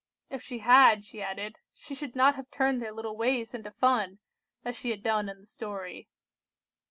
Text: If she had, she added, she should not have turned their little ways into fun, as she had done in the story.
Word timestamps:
If 0.31 0.41
she 0.41 0.57
had, 0.65 1.05
she 1.05 1.21
added, 1.21 1.59
she 1.75 1.93
should 1.93 2.15
not 2.15 2.33
have 2.33 2.49
turned 2.49 2.81
their 2.81 2.91
little 2.91 3.15
ways 3.15 3.53
into 3.53 3.69
fun, 3.69 4.17
as 4.65 4.75
she 4.75 4.89
had 4.89 5.03
done 5.03 5.29
in 5.29 5.39
the 5.41 5.45
story. 5.45 6.07